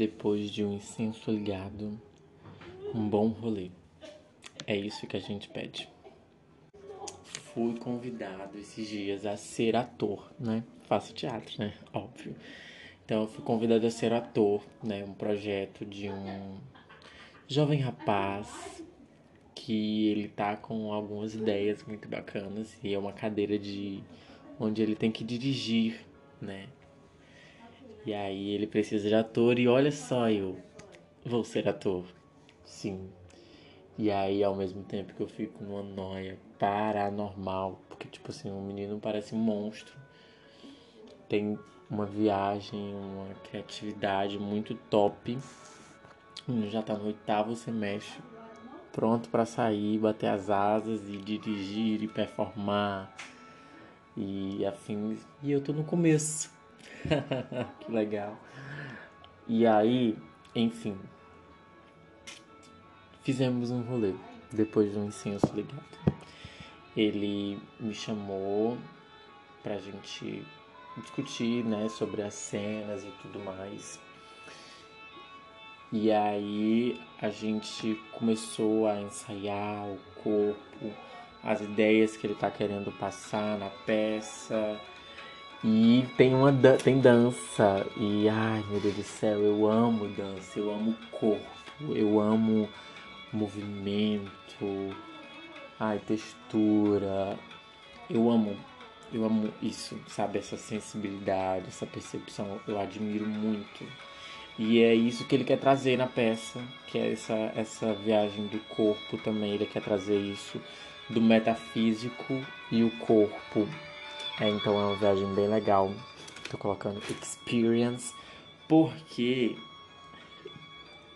[0.00, 2.00] depois de um incenso ligado,
[2.94, 3.70] um bom rolê.
[4.66, 5.90] É isso que a gente pede.
[7.52, 10.64] Fui convidado esses dias a ser ator, né?
[10.84, 11.74] Faço teatro, né?
[11.92, 12.34] Óbvio.
[13.04, 15.04] Então eu fui convidado a ser ator, né?
[15.04, 16.56] Um projeto de um
[17.46, 18.82] jovem rapaz
[19.54, 24.02] que ele tá com algumas ideias muito bacanas e é uma cadeira de
[24.58, 26.06] onde ele tem que dirigir,
[26.40, 26.68] né?
[28.04, 30.56] E aí ele precisa de ator e olha só eu
[31.24, 32.04] vou ser ator.
[32.64, 33.10] Sim.
[33.98, 38.62] E aí ao mesmo tempo que eu fico numa noia paranormal, porque tipo assim, um
[38.62, 39.94] menino parece um monstro.
[41.28, 41.58] Tem
[41.90, 45.38] uma viagem, uma criatividade muito top.
[46.70, 48.22] Já tá no oitavo semestre,
[48.92, 53.14] pronto para sair, bater as asas e dirigir e performar
[54.16, 55.20] e afins.
[55.42, 56.59] E eu tô no começo.
[57.80, 58.36] que legal.
[59.48, 60.16] E aí,
[60.54, 60.96] enfim,
[63.22, 64.14] fizemos um rolê
[64.52, 65.84] depois de um incenso ligado.
[66.96, 68.76] Ele me chamou
[69.62, 70.44] pra gente
[70.96, 73.98] discutir, né, sobre as cenas e tudo mais.
[75.92, 80.94] E aí a gente começou a ensaiar o corpo,
[81.42, 84.80] as ideias que ele tá querendo passar na peça
[85.62, 87.86] e tem uma tem dança.
[87.96, 91.44] E ai meu Deus do céu, eu amo dança, eu amo corpo,
[91.94, 92.68] eu amo
[93.32, 94.94] movimento,
[95.78, 97.38] ai, textura.
[98.08, 98.56] Eu amo,
[99.12, 100.38] eu amo isso, sabe?
[100.38, 103.84] Essa sensibilidade, essa percepção, eu admiro muito.
[104.58, 108.58] E é isso que ele quer trazer na peça, que é essa, essa viagem do
[108.74, 109.52] corpo também.
[109.52, 110.60] Ele quer trazer isso
[111.08, 113.66] do metafísico e o corpo
[114.38, 115.92] é, então é uma viagem bem legal.
[116.50, 118.14] Tô colocando experience
[118.68, 119.56] porque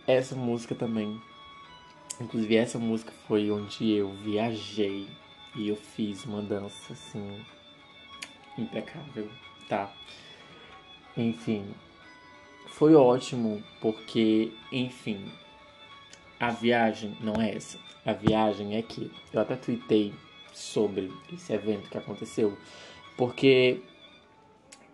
[0.06, 1.20] essa música também.
[2.20, 5.08] Inclusive essa música foi onde eu viajei
[5.56, 7.44] e eu fiz uma dança assim
[8.56, 9.28] impecável,
[9.68, 9.92] tá?
[11.16, 11.74] Enfim,
[12.68, 15.30] foi ótimo porque, enfim,
[16.38, 17.78] a viagem não é essa.
[18.04, 20.12] A viagem é que eu até tuitei
[20.52, 22.56] sobre esse evento que aconteceu
[23.16, 23.80] porque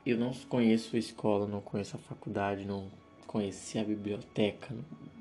[0.04, 2.88] eu não conheço a escola, não conheço a faculdade, não
[3.26, 4.74] conhecia a biblioteca,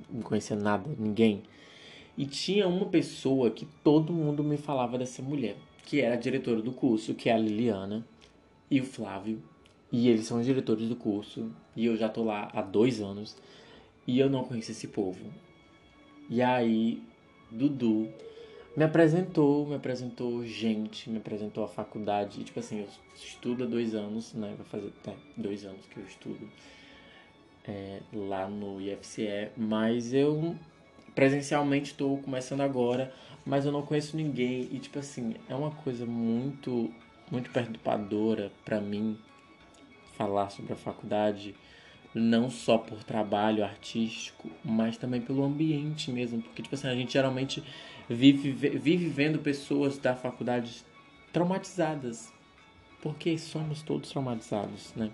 [0.09, 1.43] não conhecia nada, ninguém.
[2.17, 5.55] E tinha uma pessoa que todo mundo me falava dessa mulher,
[5.85, 8.05] que era a diretora do curso, que é a Liliana
[8.69, 9.41] e o Flávio.
[9.91, 13.35] E eles são os diretores do curso, e eu já tô lá há dois anos,
[14.05, 15.25] e eu não conheço esse povo.
[16.29, 17.01] E aí,
[17.49, 18.07] Dudu
[18.79, 22.39] me apresentou, me apresentou gente, me apresentou a faculdade.
[22.39, 24.55] E, tipo assim, eu estudo há dois anos, né?
[24.55, 26.49] Vai fazer é, dois anos que eu estudo
[27.67, 30.55] é, lá no IFCE, mas eu
[31.13, 33.13] presencialmente estou começando agora,
[33.45, 34.69] mas eu não conheço ninguém.
[34.71, 36.89] E, tipo assim, é uma coisa muito,
[37.29, 39.17] muito perturbadora para mim
[40.13, 41.53] falar sobre a faculdade
[42.13, 47.13] não só por trabalho artístico, mas também pelo ambiente mesmo, porque tipo assim, a gente
[47.13, 47.63] geralmente
[48.09, 50.83] vive, vive vendo pessoas da faculdade
[51.31, 52.31] traumatizadas.
[53.01, 55.09] Porque somos todos traumatizados, né?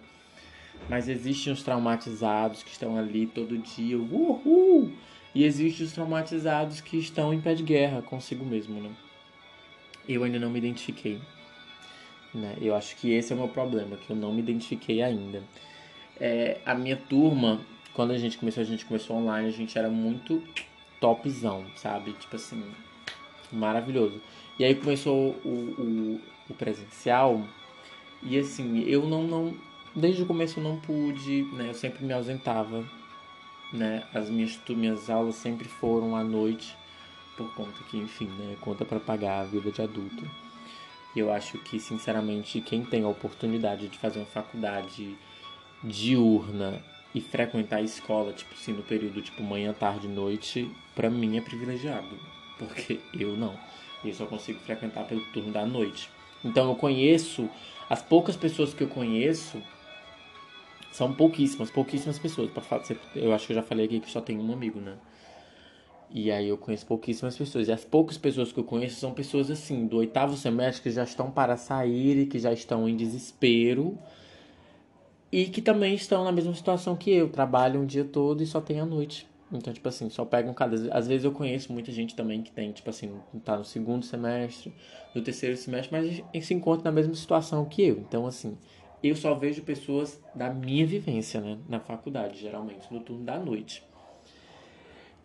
[0.89, 4.91] Mas existem os traumatizados que estão ali todo dia, uhul!
[5.35, 8.91] E existem os traumatizados que estão em pé de guerra consigo mesmo, né?
[10.07, 11.19] Eu ainda não me identifiquei.
[12.33, 12.55] Né?
[12.61, 15.43] Eu acho que esse é o meu problema, que eu não me identifiquei ainda.
[16.19, 17.59] É, a minha turma,
[17.93, 20.41] quando a gente começou, a gente começou online, a gente era muito
[20.99, 22.13] topzão, sabe?
[22.13, 22.63] Tipo assim,
[23.51, 24.21] maravilhoso.
[24.57, 27.41] E aí começou o, o, o presencial
[28.23, 29.55] e assim, eu não, não.
[29.95, 31.69] Desde o começo eu não pude, né?
[31.69, 32.83] Eu sempre me ausentava,
[33.71, 34.03] né?
[34.13, 36.75] As minhas, minhas aulas sempre foram à noite,
[37.37, 38.55] por conta que, enfim, né?
[38.61, 40.29] Conta para pagar a vida de adulto.
[41.15, 45.15] E eu acho que, sinceramente, quem tem a oportunidade de fazer uma faculdade
[45.85, 46.81] diurna
[47.13, 51.41] e frequentar a escola, tipo assim, no período tipo manhã, tarde, noite, para mim é
[51.41, 53.55] privilegiado porque eu não.
[54.03, 56.09] Eu só consigo frequentar pelo turno da noite.
[56.43, 57.49] Então eu conheço,
[57.89, 59.61] as poucas pessoas que eu conheço
[60.91, 62.51] são pouquíssimas, pouquíssimas pessoas.
[63.15, 64.95] Eu acho que eu já falei aqui que só tem um amigo, né?
[66.11, 67.67] E aí eu conheço pouquíssimas pessoas.
[67.67, 71.03] E as poucas pessoas que eu conheço são pessoas assim, do oitavo semestre que já
[71.03, 73.97] estão para sair e que já estão em desespero.
[75.35, 77.27] E que também estão na mesma situação que eu.
[77.27, 79.27] Trabalham o dia todo e só tem a noite.
[79.51, 80.77] Então, tipo assim, só pegam cada.
[80.95, 84.71] Às vezes eu conheço muita gente também que tem, tipo assim, tá no segundo semestre,
[85.13, 87.97] no terceiro semestre, mas se encontra na mesma situação que eu.
[87.97, 88.57] Então, assim,
[89.03, 91.57] eu só vejo pessoas da minha vivência, né?
[91.67, 93.83] Na faculdade, geralmente, no turno da noite.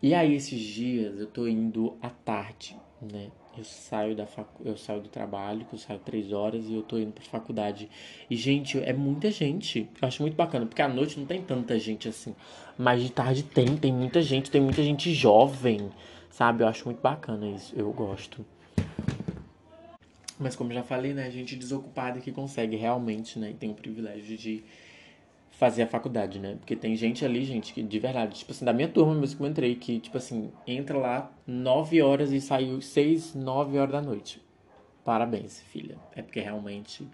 [0.01, 3.29] E aí, esses dias, eu tô indo à tarde, né?
[3.57, 4.63] Eu saio, da facu...
[4.63, 7.89] eu saio do trabalho, que eu saio três horas, e eu tô indo pra faculdade.
[8.29, 9.89] E, gente, é muita gente.
[10.01, 12.33] Eu acho muito bacana, porque à noite não tem tanta gente assim.
[12.77, 15.89] Mas de tarde tem, tem muita gente, tem muita gente jovem,
[16.29, 16.63] sabe?
[16.63, 18.45] Eu acho muito bacana isso, eu gosto.
[20.39, 24.35] Mas como já falei, né, gente desocupada que consegue realmente, né, e tem o privilégio
[24.35, 24.63] de
[25.61, 26.55] fazer a faculdade, né?
[26.55, 29.43] Porque tem gente ali, gente, que de verdade, tipo assim, da minha turma mesmo que
[29.43, 34.01] eu entrei, que, tipo assim, entra lá 9 horas e saiu 6, 9 horas da
[34.01, 34.41] noite.
[35.05, 35.99] Parabéns, filha.
[36.15, 37.07] É porque realmente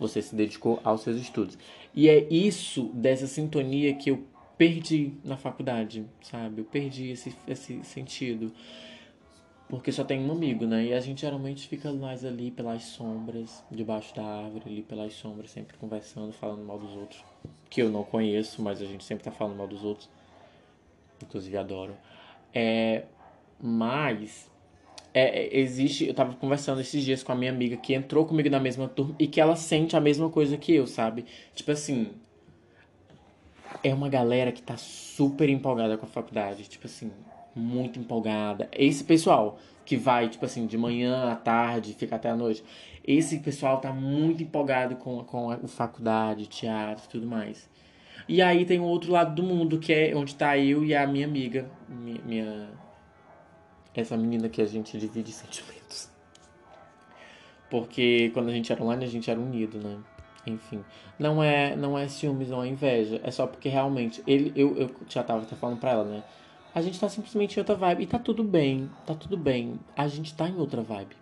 [0.00, 1.56] você se dedicou aos seus estudos.
[1.94, 4.26] E é isso, dessa sintonia que eu
[4.58, 6.62] perdi na faculdade, sabe?
[6.62, 8.52] Eu perdi esse, esse sentido.
[9.72, 10.84] Porque só tem um amigo, né?
[10.84, 15.50] E a gente geralmente fica mais ali pelas sombras, debaixo da árvore, ali pelas sombras,
[15.50, 17.24] sempre conversando, falando mal dos outros.
[17.70, 20.10] Que eu não conheço, mas a gente sempre tá falando mal dos outros.
[21.22, 21.96] Inclusive adoro.
[22.52, 23.04] É,
[23.58, 24.50] mas
[25.14, 26.06] é, é, existe.
[26.06, 29.14] Eu tava conversando esses dias com a minha amiga que entrou comigo na mesma turma
[29.18, 31.24] e que ela sente a mesma coisa que eu, sabe?
[31.54, 32.10] Tipo assim.
[33.82, 36.64] É uma galera que tá super empolgada com a faculdade.
[36.64, 37.10] Tipo assim,
[37.54, 38.68] muito empolgada.
[38.72, 42.64] Esse pessoal que vai, tipo assim, de manhã à tarde, fica até a noite.
[43.04, 47.68] Esse pessoal tá muito empolgado com, com a faculdade, teatro tudo mais.
[48.28, 51.06] E aí tem o outro lado do mundo, que é onde tá eu e a
[51.06, 52.68] minha amiga, minha, minha
[53.94, 56.10] essa menina que a gente divide sentimentos.
[57.68, 59.98] Porque quando a gente era online, a gente era unido, né?
[60.46, 60.84] Enfim,
[61.18, 64.90] não é não é ciúmes ou é inveja, é só porque realmente ele eu, eu
[65.08, 66.22] já tava até falando pra ela, né?
[66.74, 68.02] A gente tá simplesmente em outra vibe.
[68.02, 69.78] E tá tudo bem, tá tudo bem.
[69.96, 71.16] A gente tá em outra vibe.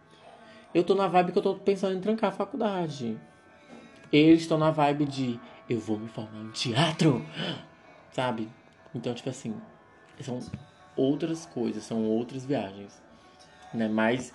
[0.73, 3.19] Eu tô na vibe que eu tô pensando em trancar a faculdade.
[4.13, 7.25] Eles estão na vibe de eu vou me formar em teatro,
[8.13, 8.49] sabe?
[8.95, 9.55] Então, tipo assim,
[10.21, 10.41] são
[10.97, 13.01] outras coisas, são outras viagens,
[13.73, 13.89] né?
[13.89, 14.33] Mas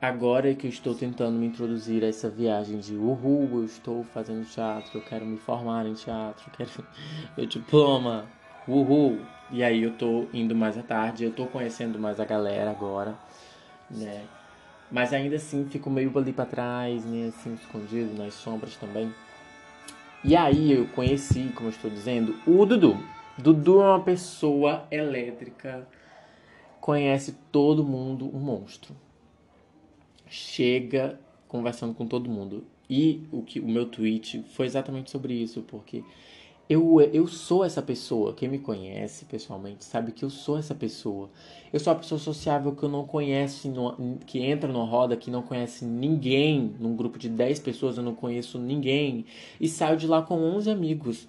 [0.00, 4.46] agora que eu estou tentando me introduzir a essa viagem de uhul, eu estou fazendo
[4.46, 6.70] teatro, eu quero me formar em teatro, eu quero
[7.36, 8.30] meu diploma,
[8.66, 12.70] uhul, e aí eu tô indo mais à tarde, eu tô conhecendo mais a galera
[12.70, 13.14] agora,
[13.90, 14.24] né?
[14.90, 17.28] Mas ainda assim fico meio ali pra trás, né?
[17.28, 19.12] Assim, escondido nas sombras também.
[20.22, 22.98] E aí eu conheci, como eu estou dizendo, o Dudu.
[23.38, 25.86] Dudu é uma pessoa elétrica,
[26.80, 28.94] conhece todo mundo, um monstro.
[30.28, 31.18] Chega
[31.48, 32.64] conversando com todo mundo.
[32.88, 36.02] E o que o meu tweet foi exatamente sobre isso, porque
[36.70, 38.32] eu, eu sou essa pessoa.
[38.32, 41.28] Quem me conhece pessoalmente sabe que eu sou essa pessoa.
[41.72, 43.68] Eu sou a pessoa sociável que eu não conhece,
[44.24, 46.72] que entra numa roda que não conhece ninguém.
[46.78, 49.26] Num grupo de 10 pessoas eu não conheço ninguém.
[49.60, 51.28] E saio de lá com 11 amigos.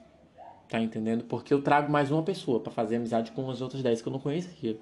[0.70, 1.24] Tá entendendo?
[1.24, 4.14] Porque eu trago mais uma pessoa para fazer amizade com as outras 10 que eu
[4.14, 4.78] não conhecia.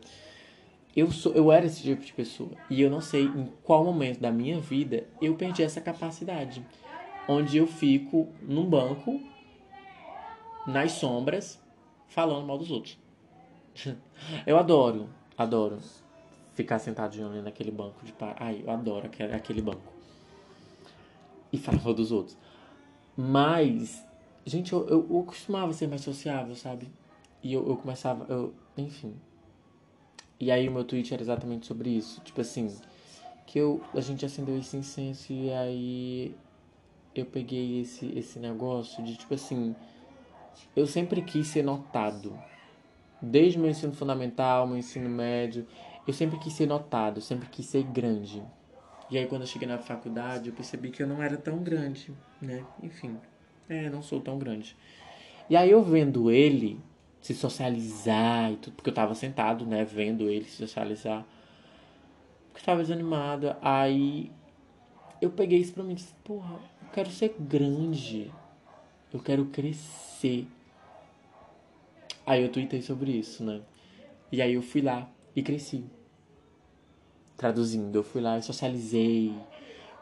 [0.93, 2.51] Eu, sou, eu era esse tipo de pessoa.
[2.69, 6.61] E eu não sei em qual momento da minha vida eu perdi essa capacidade.
[7.29, 9.21] Onde eu fico num banco
[10.69, 11.61] nas sombras,
[12.07, 12.97] falando mal dos outros.
[14.45, 15.79] Eu adoro, adoro
[16.53, 18.35] ficar sentadinho ali naquele banco de par.
[18.37, 19.93] Ai, eu adoro aquele, banco.
[21.53, 22.37] E falar mal dos outros.
[23.15, 24.05] Mas,
[24.45, 26.91] gente, eu, eu, eu costumava ser mais sociável, sabe?
[27.41, 29.15] E eu, eu começava, eu, enfim.
[30.37, 32.19] E aí o meu tweet era exatamente sobre isso.
[32.25, 32.75] Tipo assim,
[33.47, 36.35] que eu, a gente acendeu esse incenso e aí
[37.15, 39.73] eu peguei esse, esse negócio de tipo assim
[40.75, 42.37] eu sempre quis ser notado.
[43.21, 45.67] Desde meu ensino fundamental, meu ensino médio,
[46.07, 48.43] eu sempre quis ser notado, sempre quis ser grande.
[49.09, 52.13] E aí quando eu cheguei na faculdade, eu percebi que eu não era tão grande,
[52.41, 52.63] né?
[52.81, 53.17] Enfim,
[53.67, 54.77] é, não sou tão grande.
[55.49, 56.79] E aí eu vendo ele
[57.21, 61.25] se socializar e tudo, porque eu tava sentado, né, vendo ele se socializar.
[62.47, 63.55] Porque eu tava desanimado.
[63.61, 64.31] Aí
[65.21, 68.31] eu peguei isso pra mim e disse, porra, eu quero ser grande.
[69.11, 70.47] Eu quero crescer.
[72.25, 73.61] Aí eu tuitei sobre isso, né?
[74.31, 75.83] E aí eu fui lá e cresci.
[77.35, 79.33] Traduzindo, eu fui lá e socializei,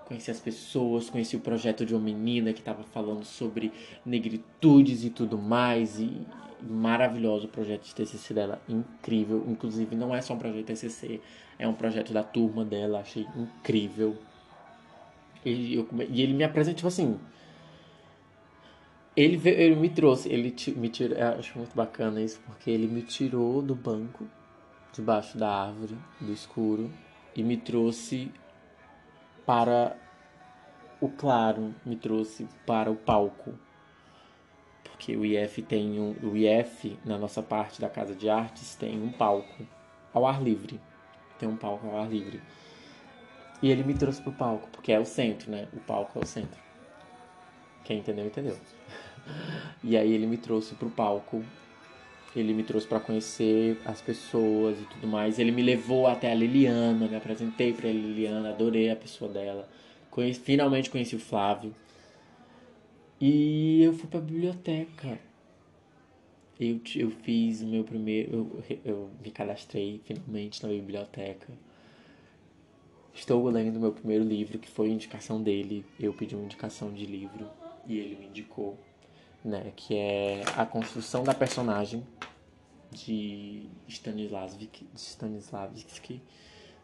[0.05, 3.71] conheci as pessoas, conheci o projeto de uma menina que estava falando sobre
[4.05, 5.99] negritudes e tudo mais.
[5.99, 6.25] E
[6.61, 9.45] maravilhoso o projeto de TCC dela, incrível.
[9.47, 11.21] Inclusive, não é só um projeto de TCC,
[11.57, 14.17] é um projeto da turma dela, achei incrível.
[15.45, 17.17] E, eu, e ele me apresenta, tipo assim,
[19.17, 23.01] ele, ele me trouxe, ele me tirou, eu acho muito bacana isso, porque ele me
[23.01, 24.27] tirou do banco,
[24.93, 26.91] debaixo da árvore, do escuro,
[27.35, 28.31] e me trouxe
[29.45, 29.97] para
[30.99, 33.53] o claro me trouxe para o palco.
[34.83, 39.01] Porque o IF tem um, o IF na nossa parte da casa de artes tem
[39.01, 39.67] um palco
[40.13, 40.81] ao ar livre.
[41.37, 42.41] Tem um palco ao ar livre.
[43.61, 45.67] E ele me trouxe pro palco, porque é o centro, né?
[45.73, 46.59] O palco é o centro.
[47.83, 48.57] Quem entendeu, entendeu.
[49.83, 51.43] E aí ele me trouxe pro palco.
[52.35, 55.39] Ele me trouxe para conhecer as pessoas e tudo mais.
[55.39, 59.67] Ele me levou até a Liliana, me apresentei para a Liliana, adorei a pessoa dela.
[60.11, 61.73] Conheci, finalmente conheci o Flávio.
[63.19, 65.19] E eu fui pra biblioteca.
[66.59, 68.31] Eu, eu fiz o meu primeiro.
[68.69, 71.47] Eu, eu me cadastrei finalmente na biblioteca.
[73.13, 75.83] Estou lendo meu primeiro livro, que foi indicação dele.
[75.99, 77.49] Eu pedi uma indicação de livro
[77.87, 78.77] e ele me indicou,
[79.47, 79.71] né?
[79.75, 82.05] Que é A Construção da Personagem,
[82.91, 84.87] de Stanislavski.
[84.95, 86.21] Stanislavski.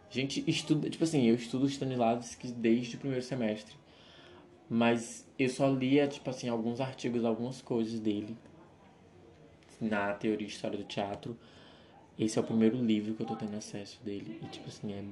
[0.10, 3.76] Gente estuda, tipo assim, eu estudo Stanislavski desde o primeiro semestre.
[4.70, 8.38] Mas eu só lia, tipo assim, alguns artigos, algumas coisas dele
[9.82, 11.38] na teoria e história do teatro.
[12.18, 14.40] Esse é o primeiro livro que eu tô tendo acesso dele.
[14.42, 15.04] E, tipo assim, é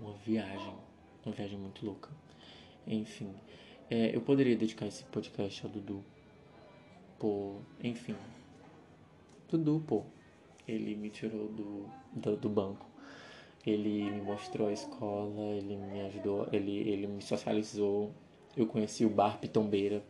[0.00, 0.74] uma viagem.
[1.24, 2.10] Uma viagem muito louca.
[2.86, 3.34] Enfim.
[3.90, 6.04] É, eu poderia dedicar esse podcast ao Dudu.
[7.22, 8.16] Pô, enfim.
[9.48, 10.02] Dudu, pô.
[10.66, 12.84] Ele me tirou do, do, do banco.
[13.64, 18.10] Ele me mostrou a escola, ele me ajudou, ele, ele me socializou.
[18.56, 20.02] Eu conheci o Bar Pitombeira.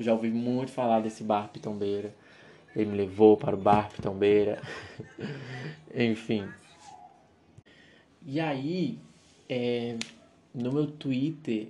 [0.00, 2.14] Já ouvi muito falar desse Bar Pitombeira.
[2.76, 4.60] Ele me levou para o Bar Pitombeira.
[5.96, 6.46] Enfim.
[8.26, 8.98] E aí,
[9.48, 9.96] é,
[10.54, 11.68] no meu Twitter,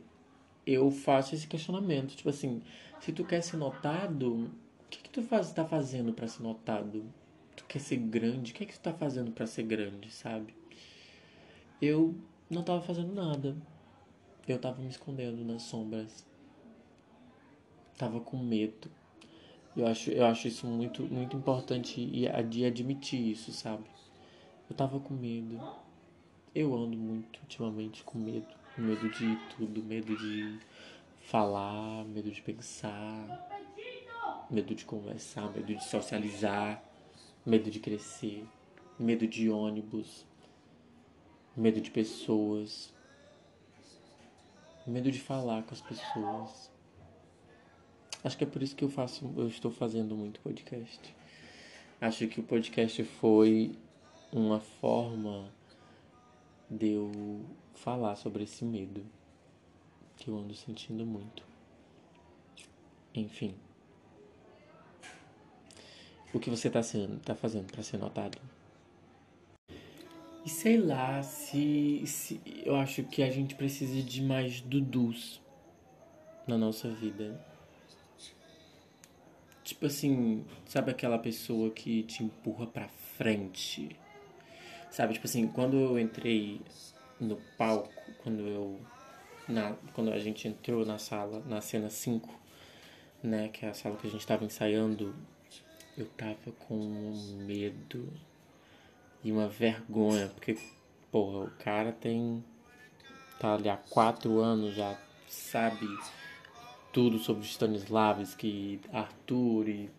[0.68, 2.14] eu faço esse questionamento.
[2.14, 2.60] Tipo assim,
[3.00, 4.50] se tu quer ser notado,
[4.84, 7.02] o que, que tu faz, tá fazendo para ser notado?
[7.56, 8.52] Tu quer ser grande?
[8.52, 10.54] O que, que tu tá fazendo para ser grande, sabe?
[11.80, 12.14] Eu
[12.50, 13.56] não tava fazendo nada.
[14.46, 16.26] Eu tava me escondendo nas sombras.
[17.96, 18.90] Tava com medo.
[19.74, 22.04] Eu acho, eu acho isso muito, muito importante
[22.48, 23.84] de admitir isso, sabe?
[24.68, 25.58] Eu tava com medo.
[26.54, 28.57] Eu ando muito ultimamente com medo.
[28.78, 30.60] Medo de tudo, medo de
[31.22, 33.48] falar, medo de pensar,
[34.48, 36.80] medo de conversar, medo de socializar,
[37.44, 38.46] medo de crescer,
[38.96, 40.24] medo de ônibus,
[41.56, 42.94] medo de pessoas,
[44.86, 46.70] medo de falar com as pessoas.
[48.22, 51.14] Acho que é por isso que eu faço, eu estou fazendo muito podcast.
[52.00, 53.72] Acho que o podcast foi
[54.32, 55.52] uma forma
[56.70, 57.44] de eu
[57.78, 59.04] falar sobre esse medo
[60.16, 61.42] que eu ando sentindo muito.
[63.14, 63.54] Enfim.
[66.32, 68.38] O que você está sendo, tá fazendo para ser notado?
[70.44, 75.40] E sei lá se, se eu acho que a gente precisa de mais dudus
[76.46, 77.38] na nossa vida.
[79.62, 83.94] Tipo assim, sabe aquela pessoa que te empurra pra frente?
[84.90, 86.60] Sabe, tipo assim, quando eu entrei
[87.20, 88.80] no palco, quando eu.
[89.48, 92.28] Na, quando a gente entrou na sala, na cena 5,
[93.22, 93.48] né?
[93.48, 95.14] Que é a sala que a gente tava ensaiando,
[95.96, 96.76] eu tava com
[97.46, 98.12] medo
[99.22, 100.58] e uma vergonha, porque,
[101.10, 102.44] porra, o cara tem.
[103.40, 104.98] tá ali há quatro anos já,
[105.28, 105.86] sabe
[106.92, 109.90] tudo sobre Stanislavski, Arthur e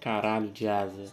[0.00, 1.12] caralho de asa.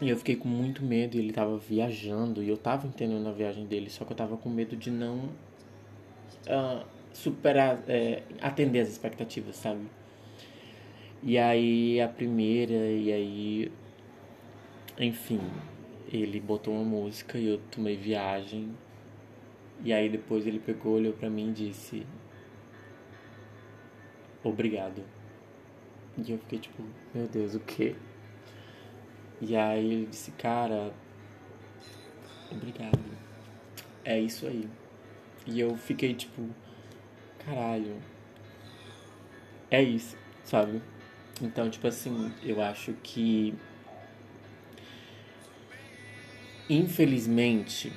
[0.00, 3.32] E eu fiquei com muito medo e ele tava viajando e eu tava entendendo a
[3.32, 5.30] viagem dele, só que eu tava com medo de não
[6.46, 6.84] uh,
[7.14, 9.86] superar, é, atender as expectativas, sabe?
[11.22, 13.72] E aí a primeira, e aí
[14.98, 15.40] enfim,
[16.10, 18.70] ele botou uma música e eu tomei viagem.
[19.84, 22.06] E aí depois ele pegou, olhou pra mim e disse:
[24.42, 25.02] Obrigado.
[26.16, 26.82] E eu fiquei tipo,
[27.14, 27.94] meu Deus, o quê?
[29.40, 30.92] E aí ele disse, cara,
[32.50, 32.98] obrigado.
[34.04, 34.68] É isso aí.
[35.46, 36.48] E eu fiquei tipo,
[37.44, 37.96] caralho.
[39.70, 40.82] É isso, sabe?
[41.42, 43.54] Então, tipo assim, eu acho que
[46.68, 47.92] Infelizmente,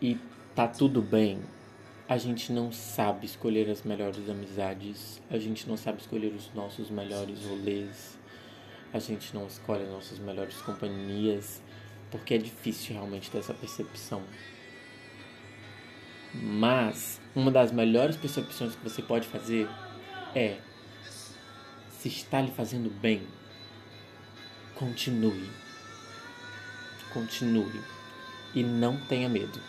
[0.00, 0.18] e
[0.56, 1.38] tá tudo bem,
[2.08, 6.90] a gente não sabe escolher as melhores amizades, a gente não sabe escolher os nossos
[6.90, 8.18] melhores rolês,
[8.92, 11.62] a gente não escolhe as nossas melhores companhias,
[12.10, 14.22] porque é difícil realmente ter essa percepção.
[16.34, 19.68] Mas uma das melhores percepções que você pode fazer
[20.34, 20.58] é
[21.90, 23.22] se está lhe fazendo bem,
[24.74, 25.62] continue
[27.12, 27.80] continue
[28.54, 29.60] e não tenha medo.